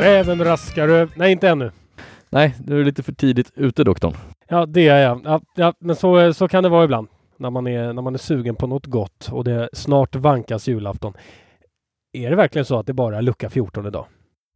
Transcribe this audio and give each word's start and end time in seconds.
Räven 0.00 0.44
raskar 0.44 1.08
Nej, 1.14 1.32
inte 1.32 1.48
ännu. 1.48 1.70
Nej, 2.30 2.54
nu 2.66 2.80
är 2.80 2.84
lite 2.84 3.02
för 3.02 3.12
tidigt 3.12 3.52
ute 3.54 3.84
doktorn. 3.84 4.14
Ja, 4.48 4.66
det 4.66 4.88
är 4.88 5.02
jag. 5.02 5.20
Ja, 5.24 5.40
ja, 5.54 5.74
men 5.78 5.96
så, 5.96 6.34
så 6.34 6.48
kan 6.48 6.62
det 6.62 6.68
vara 6.68 6.84
ibland. 6.84 7.08
När 7.36 7.50
man, 7.50 7.66
är, 7.66 7.92
när 7.92 8.02
man 8.02 8.14
är 8.14 8.18
sugen 8.18 8.56
på 8.56 8.66
något 8.66 8.86
gott 8.86 9.28
och 9.32 9.44
det 9.44 9.68
snart 9.72 10.16
vankas 10.16 10.68
julafton. 10.68 11.12
Är 12.12 12.30
det 12.30 12.36
verkligen 12.36 12.64
så 12.64 12.78
att 12.78 12.86
det 12.86 12.92
bara 12.92 13.18
är 13.18 13.22
lucka 13.22 13.50
14 13.50 13.86
idag? 13.86 14.06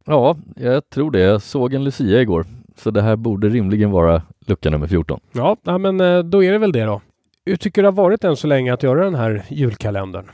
Ja, 0.05 0.37
jag 0.55 0.89
tror 0.89 1.11
det. 1.11 1.19
Jag 1.19 1.41
såg 1.41 1.73
en 1.73 1.83
Lucia 1.83 2.21
igår. 2.21 2.45
Så 2.75 2.91
det 2.91 3.01
här 3.01 3.15
borde 3.15 3.49
rimligen 3.49 3.91
vara 3.91 4.21
lucka 4.45 4.69
nummer 4.69 4.87
14. 4.87 5.19
Ja, 5.31 5.57
ja 5.63 5.77
men 5.77 6.01
eh, 6.01 6.19
då 6.19 6.43
är 6.43 6.51
det 6.51 6.57
väl 6.57 6.71
det 6.71 6.83
då. 6.83 7.01
Hur 7.45 7.55
tycker 7.55 7.81
du 7.81 7.85
det 7.85 7.87
har 7.87 8.03
varit 8.03 8.23
än 8.23 8.35
så 8.35 8.47
länge 8.47 8.73
att 8.73 8.83
göra 8.83 9.03
den 9.03 9.15
här 9.15 9.43
julkalendern? 9.49 10.25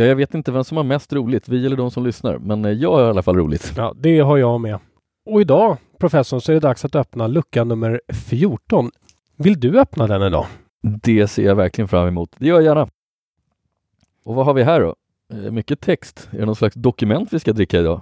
Ja, 0.00 0.06
jag 0.06 0.16
vet 0.16 0.34
inte 0.34 0.52
vem 0.52 0.64
som 0.64 0.76
har 0.76 0.84
mest 0.84 1.12
roligt, 1.12 1.48
vi 1.48 1.66
eller 1.66 1.76
de 1.76 1.90
som 1.90 2.04
lyssnar, 2.04 2.38
men 2.38 2.64
eh, 2.64 2.70
jag 2.70 2.92
har 2.92 3.04
i 3.04 3.08
alla 3.08 3.22
fall 3.22 3.36
roligt. 3.36 3.72
Ja, 3.76 3.94
det 3.96 4.18
har 4.18 4.36
jag 4.36 4.60
med. 4.60 4.78
Och 5.26 5.40
idag, 5.40 5.76
professorn, 5.98 6.40
så 6.40 6.52
är 6.52 6.54
det 6.54 6.60
dags 6.60 6.84
att 6.84 6.94
öppna 6.94 7.26
lucka 7.26 7.64
nummer 7.64 8.00
14. 8.12 8.90
Vill 9.36 9.60
du 9.60 9.80
öppna 9.80 10.06
den 10.06 10.22
idag? 10.22 10.46
Det 10.82 11.28
ser 11.28 11.44
jag 11.44 11.54
verkligen 11.54 11.88
fram 11.88 12.08
emot. 12.08 12.34
Det 12.38 12.46
gör 12.46 12.54
jag 12.54 12.64
gärna. 12.64 12.88
Och 14.24 14.34
vad 14.34 14.46
har 14.46 14.54
vi 14.54 14.62
här 14.62 14.80
då? 14.80 14.94
Eh, 15.32 15.52
mycket 15.52 15.80
text. 15.80 16.28
Är 16.32 16.38
det 16.38 16.46
någon 16.46 16.56
slags 16.56 16.74
dokument 16.74 17.32
vi 17.32 17.38
ska 17.38 17.52
dricka 17.52 17.80
idag? 17.80 18.00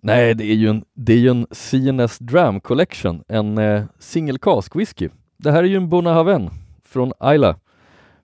Nej, 0.00 0.34
det 0.34 0.44
är 0.44 0.54
ju 0.54 0.68
en, 0.68 0.84
det 0.94 1.12
är 1.12 1.18
ju 1.18 1.28
en 1.28 1.46
CNS 1.50 2.18
Dram 2.18 2.60
Collection, 2.60 3.22
en 3.28 3.58
eh, 3.58 3.84
single 3.98 4.38
cask 4.38 4.76
whisky. 4.76 5.08
Det 5.36 5.50
här 5.50 5.62
är 5.62 5.68
ju 5.68 5.76
en 5.76 5.88
Bonahaven 5.88 6.50
från 6.84 7.12
Isla, 7.34 7.56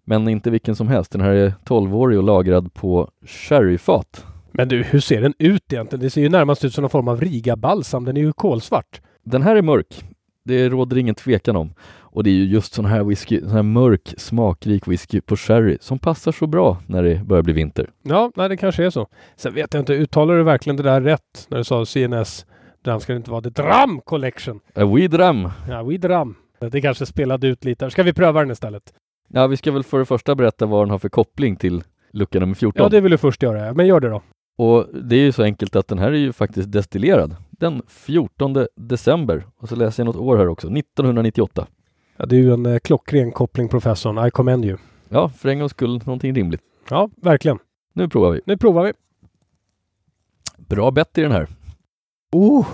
men 0.06 0.28
inte 0.28 0.50
vilken 0.50 0.76
som 0.76 0.88
helst. 0.88 1.12
Den 1.12 1.20
här 1.20 1.30
är 1.30 1.54
12-årig 1.64 2.18
och 2.18 2.24
lagrad 2.24 2.74
på 2.74 3.10
sherryfat. 3.26 4.24
Men 4.52 4.68
du, 4.68 4.82
hur 4.82 5.00
ser 5.00 5.22
den 5.22 5.34
ut 5.38 5.72
egentligen? 5.72 6.02
Det 6.02 6.10
ser 6.10 6.20
ju 6.20 6.28
närmast 6.28 6.64
ut 6.64 6.74
som 6.74 6.82
någon 6.82 6.90
form 6.90 7.08
av 7.08 7.20
Riga-balsam. 7.20 8.04
Den 8.04 8.16
är 8.16 8.20
ju 8.20 8.32
kolsvart. 8.32 9.00
Den 9.24 9.42
här 9.42 9.56
är 9.56 9.62
mörk. 9.62 10.04
Det 10.44 10.68
råder 10.68 10.96
ingen 10.98 11.14
tvekan 11.14 11.56
om. 11.56 11.74
Och 12.16 12.24
det 12.24 12.30
är 12.30 12.34
ju 12.34 12.44
just 12.44 12.74
sån 12.74 12.84
här 12.84 13.04
whisky, 13.04 13.40
sån 13.40 13.50
här 13.50 13.62
mörk, 13.62 14.14
smakrik 14.16 14.88
whisky 14.88 15.20
på 15.20 15.36
sherry 15.36 15.78
som 15.80 15.98
passar 15.98 16.32
så 16.32 16.46
bra 16.46 16.78
när 16.86 17.02
det 17.02 17.24
börjar 17.24 17.42
bli 17.42 17.52
vinter. 17.52 17.90
Ja, 18.02 18.32
nej, 18.36 18.48
det 18.48 18.56
kanske 18.56 18.84
är 18.84 18.90
så. 18.90 19.06
Sen 19.36 19.54
vet 19.54 19.74
jag 19.74 19.80
inte, 19.80 19.92
uttalar 19.92 20.36
du 20.36 20.42
verkligen 20.42 20.76
det 20.76 20.82
där 20.82 21.00
rätt 21.00 21.46
när 21.48 21.58
du 21.58 21.64
sa 21.64 21.84
CNS 21.86 22.46
Dram? 22.84 23.00
Ska 23.00 23.12
det 23.12 23.16
inte 23.16 23.30
vara 23.30 23.42
The 23.42 23.50
Dram 23.50 24.00
Collection? 24.00 24.60
A 24.74 24.84
we 24.84 25.08
dram. 25.08 25.48
Ja, 25.68 25.82
We 25.82 25.96
Dram. 25.96 26.34
Det 26.70 26.80
kanske 26.80 27.06
spelade 27.06 27.48
ut 27.48 27.64
lite. 27.64 27.90
Ska 27.90 28.02
vi 28.02 28.12
pröva 28.12 28.40
den 28.40 28.50
istället? 28.50 28.82
Ja, 29.28 29.46
vi 29.46 29.56
ska 29.56 29.72
väl 29.72 29.82
för 29.82 29.98
det 29.98 30.04
första 30.04 30.34
berätta 30.34 30.66
vad 30.66 30.82
den 30.82 30.90
har 30.90 30.98
för 30.98 31.08
koppling 31.08 31.56
till 31.56 31.84
lucka 32.12 32.40
nummer 32.40 32.54
14. 32.54 32.82
Ja, 32.82 32.88
det 32.88 33.00
vill 33.00 33.10
du 33.10 33.18
först 33.18 33.42
göra. 33.42 33.74
Men 33.74 33.86
gör 33.86 34.00
det 34.00 34.08
då. 34.08 34.22
Och 34.58 34.86
det 35.02 35.16
är 35.16 35.20
ju 35.20 35.32
så 35.32 35.42
enkelt 35.42 35.76
att 35.76 35.88
den 35.88 35.98
här 35.98 36.12
är 36.12 36.16
ju 36.16 36.32
faktiskt 36.32 36.72
destillerad 36.72 37.36
den 37.50 37.82
14 37.88 38.66
december. 38.74 39.46
Och 39.56 39.68
så 39.68 39.76
läser 39.76 40.02
jag 40.02 40.06
något 40.06 40.16
år 40.16 40.36
här 40.36 40.48
också, 40.48 40.66
1998. 40.66 41.66
Ja, 42.16 42.26
det 42.26 42.36
är 42.36 42.40
ju 42.40 42.52
en 42.52 42.66
eh, 42.66 42.78
klockren 42.78 43.32
koppling 43.32 43.68
professorn. 43.68 44.26
I 44.26 44.30
commend 44.30 44.64
you. 44.64 44.76
Ja, 45.08 45.28
för 45.28 45.48
en 45.48 45.58
gångs 45.58 45.72
skull 45.72 46.02
någonting 46.04 46.34
rimligt. 46.34 46.60
Ja, 46.90 47.10
verkligen. 47.16 47.58
Nu 47.92 48.08
provar 48.08 48.30
vi. 48.30 48.40
Nu 48.44 48.56
provar 48.56 48.84
vi. 48.84 48.92
Bra 50.56 50.90
bett 50.90 51.18
i 51.18 51.22
den 51.22 51.32
här. 51.32 51.48
Oh! 52.32 52.66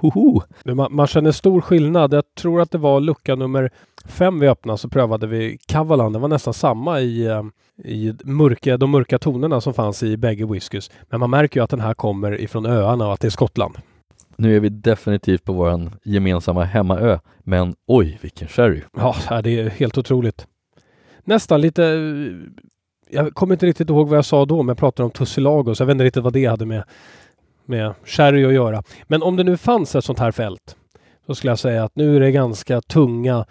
Hoho. 0.00 0.42
Nu, 0.64 0.74
man, 0.74 0.94
man 0.94 1.06
känner 1.06 1.32
stor 1.32 1.60
skillnad. 1.60 2.14
Jag 2.14 2.34
tror 2.34 2.60
att 2.60 2.70
det 2.70 2.78
var 2.78 3.00
lucka 3.00 3.34
nummer 3.34 3.70
fem 4.06 4.40
vi 4.40 4.48
öppnade 4.48 4.78
så 4.78 4.88
prövade 4.88 5.26
vi 5.26 5.58
Kavalan. 5.66 6.12
Det 6.12 6.18
var 6.18 6.28
nästan 6.28 6.54
samma 6.54 7.00
i, 7.00 7.26
eh, 7.26 7.42
i 7.84 8.14
mörka, 8.24 8.76
de 8.76 8.90
mörka 8.90 9.18
tonerna 9.18 9.60
som 9.60 9.74
fanns 9.74 10.02
i 10.02 10.16
bägge 10.16 10.46
whiskys. 10.46 10.90
Men 11.02 11.20
man 11.20 11.30
märker 11.30 11.60
ju 11.60 11.64
att 11.64 11.70
den 11.70 11.80
här 11.80 11.94
kommer 11.94 12.40
ifrån 12.40 12.66
öarna 12.66 13.06
och 13.06 13.12
att 13.12 13.20
det 13.20 13.28
är 13.28 13.30
Skottland. 13.30 13.74
Nu 14.36 14.56
är 14.56 14.60
vi 14.60 14.68
definitivt 14.68 15.44
på 15.44 15.52
våran 15.52 15.90
gemensamma 16.02 16.64
hemmaö. 16.64 17.18
Men 17.38 17.74
oj, 17.86 18.18
vilken 18.22 18.48
sherry! 18.48 18.82
Ja, 18.96 19.42
det 19.42 19.60
är 19.60 19.70
helt 19.70 19.98
otroligt. 19.98 20.46
Nästan 21.24 21.60
lite... 21.60 21.84
eh, 21.84 22.62
Jag 23.10 23.34
kommer 23.34 23.54
inte 23.54 23.66
riktigt 23.66 23.90
ihåg 23.90 24.08
vad 24.08 24.16
jag 24.18 24.24
sa 24.24 24.44
då, 24.44 24.56
men 24.62 24.68
jag 24.68 24.78
pratade 24.78 25.04
om 25.04 25.10
Tussilagos. 25.10 25.80
Jag 25.80 25.86
vet 25.86 25.92
inte 25.94 26.04
riktigt 26.04 26.22
vad 26.22 26.32
det 26.32 26.46
hade 26.46 26.66
med, 26.66 26.84
med 27.64 27.94
sherry 28.04 28.44
att 28.44 28.52
göra. 28.52 28.82
Men 29.06 29.22
om 29.22 29.36
det 29.36 29.44
nu 29.44 29.56
fanns 29.56 29.94
ett 29.94 30.04
sånt 30.04 30.18
här 30.18 30.30
fält, 30.32 30.76
så 31.26 31.34
skulle 31.34 31.50
jag 31.50 31.58
säga 31.58 31.84
att 31.84 31.96
nu 31.96 32.16
är 32.16 32.20
det 32.20 32.30
ganska 32.32 32.80
tunga 32.80 33.46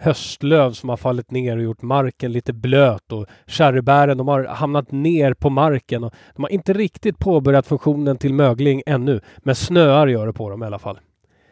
höstlöv 0.00 0.72
som 0.72 0.88
har 0.88 0.96
fallit 0.96 1.30
ner 1.30 1.56
och 1.56 1.62
gjort 1.62 1.82
marken 1.82 2.32
lite 2.32 2.52
blöt 2.52 3.12
och 3.12 3.26
sherrybären 3.46 4.18
de 4.18 4.28
har 4.28 4.44
hamnat 4.44 4.92
ner 4.92 5.34
på 5.34 5.50
marken. 5.50 6.04
Och 6.04 6.14
de 6.34 6.42
har 6.42 6.50
inte 6.50 6.72
riktigt 6.72 7.18
påbörjat 7.18 7.66
funktionen 7.66 8.18
till 8.18 8.34
mögling 8.34 8.82
ännu, 8.86 9.20
men 9.38 9.54
snöar 9.54 10.06
gör 10.06 10.26
det 10.26 10.32
på 10.32 10.50
dem 10.50 10.62
i 10.62 10.66
alla 10.66 10.78
fall. 10.78 10.98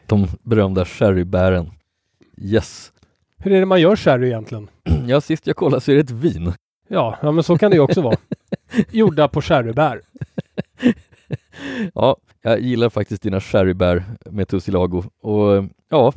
De 0.06 0.26
berömda 0.42 0.84
sherrybären. 0.84 1.70
Yes! 2.36 2.92
Hur 3.38 3.52
är 3.52 3.60
det 3.60 3.66
man 3.66 3.80
gör 3.80 3.96
sherry 3.96 4.26
egentligen? 4.26 4.68
Ja, 5.06 5.20
sist 5.20 5.46
jag 5.46 5.56
kollade 5.56 5.80
så 5.80 5.90
är 5.90 5.94
det 5.94 6.00
ett 6.00 6.10
vin. 6.10 6.52
Ja, 6.88 7.18
ja 7.22 7.32
men 7.32 7.44
så 7.44 7.58
kan 7.58 7.70
det 7.70 7.76
ju 7.76 7.82
också 7.82 8.00
vara. 8.00 8.16
Gjorda 8.90 9.28
på 9.28 9.42
sherrybär. 9.42 10.00
Ja, 11.94 12.16
jag 12.42 12.60
gillar 12.60 12.88
faktiskt 12.88 13.22
dina 13.22 13.40
sherrybär 13.40 14.04
med 14.30 14.48
tussilago. 14.48 15.04
Och 15.22 15.64
ja, 15.88 16.12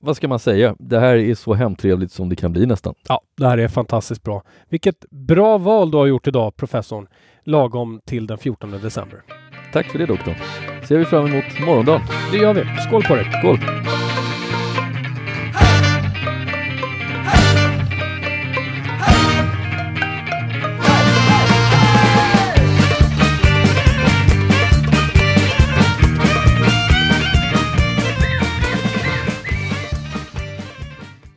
vad 0.00 0.16
ska 0.16 0.28
man 0.28 0.38
säga? 0.38 0.76
Det 0.78 1.00
här 1.00 1.16
är 1.16 1.34
så 1.34 1.54
hemtrevligt 1.54 2.12
som 2.12 2.28
det 2.28 2.36
kan 2.36 2.52
bli 2.52 2.66
nästan. 2.66 2.94
Ja, 3.08 3.20
det 3.36 3.46
här 3.46 3.58
är 3.58 3.68
fantastiskt 3.68 4.22
bra. 4.22 4.42
Vilket 4.68 5.04
bra 5.10 5.58
val 5.58 5.90
du 5.90 5.96
har 5.96 6.06
gjort 6.06 6.26
idag, 6.26 6.56
professorn. 6.56 7.06
Lagom 7.44 8.00
till 8.06 8.26
den 8.26 8.38
14 8.38 8.70
december. 8.70 9.22
Tack 9.72 9.86
för 9.86 9.98
det 9.98 10.06
doktorn. 10.06 10.34
Ser 10.88 10.98
vi 10.98 11.04
fram 11.04 11.26
emot 11.26 11.44
morgondagen. 11.66 12.00
Det 12.32 12.38
gör 12.38 12.54
vi. 12.54 12.64
Skål 12.88 13.02
på 13.02 13.14
dig! 13.14 13.24
Skål! 13.40 13.79